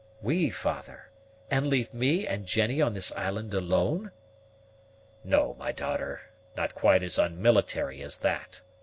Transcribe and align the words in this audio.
"We, 0.19 0.49
father! 0.49 1.11
and 1.51 1.67
leave 1.67 1.93
me 1.93 2.25
and 2.25 2.43
Jennie 2.47 2.81
on 2.81 2.93
this 2.93 3.11
island 3.11 3.53
alone?" 3.53 4.09
"No, 5.23 5.53
my 5.59 5.71
daughter; 5.71 6.21
not 6.57 6.73
quite 6.73 7.03
as 7.03 7.19
unmilitary 7.19 8.01
as 8.01 8.17
that. 8.17 8.61